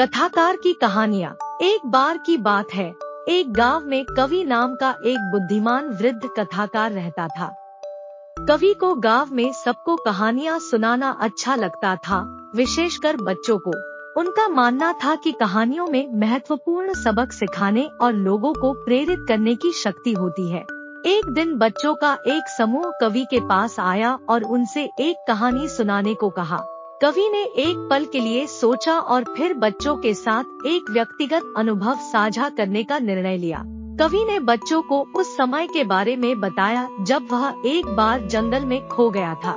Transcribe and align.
कथाकार 0.00 0.56
की 0.56 0.72
कहानियाँ। 0.72 1.58
एक 1.62 1.86
बार 1.86 2.18
की 2.18 2.36
बात 2.36 2.66
है। 2.74 2.94
एक 3.28 3.52
गाँव 3.52 3.84
में 3.84 4.04
कवि 4.04 4.44
नाम 4.44 4.74
का 4.74 4.90
एक 4.90 5.18
बुद्धिमान 5.18 5.88
वृद्ध 5.88 6.28
कथाकार 6.38 6.92
रहता 6.92 7.28
था। 7.28 7.56
कवि 8.48 8.74
को 8.74 8.94
गाँव 8.94 9.28
में 9.32 9.52
सबको 9.52 9.96
कहानियाँ 9.96 10.58
सुनाना 10.58 11.18
अच्छा 11.20 11.54
लगता 11.54 11.96
था, 11.96 12.50
विशेषकर 12.54 13.16
बच्चों 13.16 13.58
को। 13.58 13.70
उनका 14.20 14.48
मानना 14.48 14.92
था 14.92 15.14
कि 15.14 15.32
कहानियों 15.32 15.86
में 15.86 16.20
महत्वपूर्ण 16.20 16.94
सबक 16.94 17.32
सिखाने 17.32 17.90
और 18.00 18.12
लोगों 18.12 18.54
को 18.54 18.72
प्रेरित 18.72 19.24
करने 19.28 19.54
की 19.54 19.72
शक्ति 19.72 20.12
होती 20.12 20.50
है। 20.50 20.62
एक 21.06 21.30
दिन 21.30 21.54
बच्चों 21.54 21.94
का 21.94 22.18
एक 22.26 22.48
समूह 22.58 22.92
कवि 23.00 23.26
के 23.30 23.40
पास 23.40 23.80
आया 23.80 24.18
और 24.28 24.42
उनसे 24.42 24.88
एक 25.00 25.24
कहानी 25.28 25.68
सुनाने 25.68 26.14
को 26.14 26.30
कहा। 26.30 26.77
कवि 27.02 27.28
ने 27.32 27.42
एक 27.42 27.88
पल 27.90 28.04
के 28.04 28.20
लिए 28.20 28.46
सोचा 28.46 28.98
और 28.98 29.24
फिर 29.36 29.54
बच्चों 29.54 29.96
के 29.96 30.14
साथ 30.14 30.44
एक 30.66 30.90
व्यक्तिगत 30.90 31.54
अनुभव 31.56 31.94
साझा 31.94 32.48
करने 32.48 32.84
का 32.84 32.98
निर्णय 32.98 33.36
लिया। 33.36 33.64
कवि 34.00 34.24
ने 34.24 34.40
बच्चों 34.40 34.82
को 34.82 35.06
उस 35.16 35.36
समय 35.36 35.66
के 35.66 35.84
बारे 35.84 36.16
में 36.16 36.40
बताया 36.40 36.88
जब 37.00 37.26
वह 37.32 37.62
एक 37.66 37.86
बार 37.86 38.20
जंगल 38.20 38.64
में 38.64 38.88
खो 38.88 39.10
गया 39.10 39.34
था। 39.34 39.52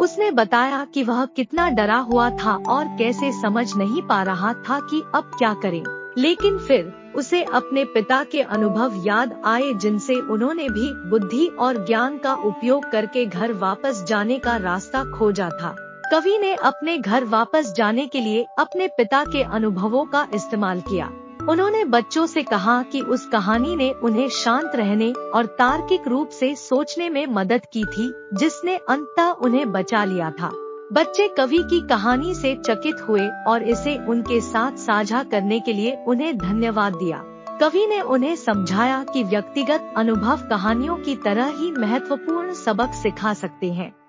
उसने 0.00 0.30
बताया 0.30 0.84
कि 0.84 1.02
वह 1.02 1.24
कितना 1.24 1.70
डरा 1.70 1.96
हुआ 1.96 2.30
था 2.30 2.56
और 2.68 2.84
कैसे 2.84 3.32
समझ 3.32 3.76
नहीं 3.76 4.02
पा 4.02 4.22
रहा 4.22 4.52
था 4.52 4.80
कि 4.80 5.02
अब 5.14 5.30
क्या 5.38 5.54
करें। 5.54 5.82
लेकिन 6.18 6.58
फिर 6.58 7.12
उसे 7.16 7.42
अपने 7.42 7.84
पिता 7.84 8.24
के 8.24 8.40
अनुभव 8.40 8.92
याद 8.96 9.42
आए 9.44 9.72
जिनसे 9.72 10.14
उन्होंने 10.14 10.68
भी 10.68 11.10
बुद्धि 11.10 11.46
और 11.46 11.86
ज्ञान 11.86 12.18
का 12.18 12.34
उपयोग 12.34 12.90
करके 12.90 13.26
घर 13.26 13.52
वापस 13.52 14.04
जाने 14.08 14.38
का 14.38 14.56
रास्ता 14.56 15.04
खोजा 15.04 15.48
था। 15.48 15.76
कवि 16.10 16.38
ने 16.38 16.54
अपने 16.54 16.98
घर 16.98 17.24
वापस 17.24 17.72
जाने 17.76 18.06
के 18.06 18.20
लिए 18.20 18.46
अपने 18.58 18.88
पिता 18.88 19.24
के 19.24 19.42
अनुभवों 19.42 20.04
का 20.04 20.26
इस्तेमाल 20.34 20.80
किया। 20.80 21.06
उन्होंने 21.48 21.84
बच्चों 21.84 22.26
से 22.26 22.42
कहा 22.42 22.82
कि 22.82 23.00
उस 23.00 23.26
कहानी 23.26 23.76
ने 23.76 23.90
उन्हें 23.90 24.28
शांत 24.28 24.72
रहने 24.74 25.12
और 25.12 25.46
तार्किक 25.46 26.08
रूप 26.08 26.28
से 26.28 26.54
सोचने 26.54 27.08
में 27.08 27.26
मदद 27.26 27.66
की 27.72 27.84
थी, 27.84 28.12
जिसने 28.34 28.76
अंततः 28.76 29.30
उन्हें 29.30 29.72
बचा 29.72 30.04
लिया 30.04 30.30
था। 30.30 30.50
बच्चे 30.92 31.28
कवि 31.28 31.58
की 31.58 31.80
कहानी 31.80 32.34
से 32.34 32.54
चकित 32.66 32.96
हुए 33.08 33.28
और 33.28 33.62
इसे 33.62 33.96
उनके 34.06 34.40
साथ 34.40 34.72
साझा 34.72 35.22
करने 35.22 35.60
के 35.60 35.72
लिए 35.72 35.96
उन्हें 36.08 36.38
धन्यवाद 36.38 36.94
दिया। 36.94 37.24
कवि 37.60 37.86
ने 37.86 38.00
उन्हें 38.00 38.36
समझाया 38.36 39.04
कि 39.12 39.24
व्यक्तिगत 39.24 39.94
अनुभव 39.96 40.36
कहानियों 40.36 40.96
की 40.96 41.16
तरह 41.16 41.46
ही 41.46 41.72
महत्वपूर्ण 41.72 42.52
सबक 42.52 42.90
सिखा 42.94 43.34
सकते 43.34 43.72
हैं। 43.72 44.03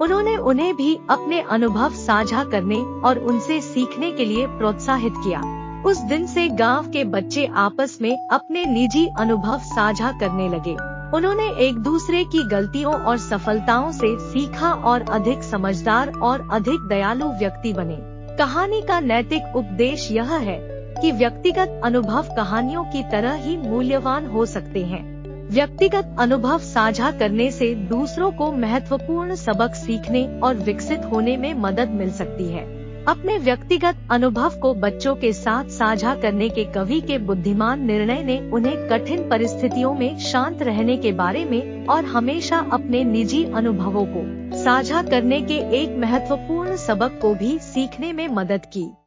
उन्होंने 0.00 0.36
उन्हें 0.36 0.76
भी 0.76 0.94
अपने 1.10 1.40
अनुभव 1.40 1.90
साझा 1.90 2.44
करने 2.44 2.76
और 2.76 3.18
उनसे 3.18 3.60
सीखने 3.60 4.10
के 4.12 4.24
लिए 4.24 4.46
प्रोत्साहित 4.46 5.12
किया। 5.16 5.40
उस 5.86 5.98
दिन 5.98 6.26
से 6.26 6.48
गाँव 6.48 6.90
के 6.90 7.04
बच्चे 7.04 7.46
आपस 7.46 7.98
में 8.02 8.16
अपने 8.28 8.64
निजी 8.64 9.06
अनुभव 9.18 9.58
साझा 9.58 10.12
करने 10.12 10.48
लगे। 10.48 10.76
उन्होंने 11.16 11.48
एक 11.58 11.78
दूसरे 11.78 12.24
की 12.24 12.42
गलतियों 12.42 12.94
और 12.94 13.18
सफलताओं 13.18 13.92
से 13.92 14.16
सीखा 14.20 14.72
और 14.72 15.02
अधिक 15.02 15.42
समझदार 15.42 16.12
और 16.22 16.48
अधिक 16.52 16.88
दयालु 16.88 17.26
व्यक्ति 17.26 17.72
बने। 17.72 17.98
कहानी 18.36 18.82
का 18.82 19.00
नैतिक 19.00 19.56
उपदेश 19.56 20.10
यह 20.12 20.34
है 20.34 20.58
कि 21.02 21.12
व्यक्तिगत 21.12 21.80
अनुभव 21.84 22.34
कहानियों 22.36 22.84
की 22.84 23.02
तरह 23.02 23.32
ही 23.32 23.56
मूल्यवान 23.56 24.26
हो 24.26 24.46
सकते 24.46 24.84
हैं। 24.84 25.13
व्यक्तिगत 25.50 26.16
अनुभव 26.18 26.58
साझा 26.58 27.10
करने 27.10 27.50
से 27.50 27.74
दूसरों 27.74 28.32
को 28.32 28.52
महत्वपूर्ण 28.52 29.34
सबक 29.34 29.74
सीखने 29.74 30.40
और 30.40 30.54
विकसित 30.54 31.04
होने 31.04 31.36
में 31.36 31.54
मदद 31.54 31.88
मिल 31.88 32.12
सकती 32.12 32.44
है। 32.44 32.62
अपने 33.04 33.38
व्यक्तिगत 33.38 33.96
अनुभव 34.10 34.50
को 34.50 34.74
बच्चों 34.74 35.14
के 35.14 35.32
साथ 35.32 35.64
साझा 35.64 36.14
करने 36.14 36.48
के 36.48 36.64
कवि 36.64 37.00
के 37.00 37.18
बुद्धिमान 37.18 37.84
निर्णय 37.84 38.22
ने 38.22 38.50
उन्हें 38.50 38.88
कठिन 38.88 39.28
परिस्थितियों 39.28 39.94
में 39.94 40.18
शांत 40.18 40.62
रहने 40.62 40.96
के 40.96 41.12
बारे 41.12 41.44
में 41.44 41.86
और 41.86 42.04
हमेशा 42.04 42.58
अपने 42.72 43.04
निजी 43.04 43.44
अनुभवों 43.44 44.06
को 44.06 44.24
साझा 44.62 45.02
करने 45.02 45.40
के 45.40 45.58
एक 45.82 45.96
महत्वपूर्ण 45.98 46.76
सबक 46.76 47.18
को 47.22 47.34
भी 47.34 47.58
सीखने 47.58 48.12
में 48.12 48.28
मदद 48.28 48.66
की। 48.66 48.94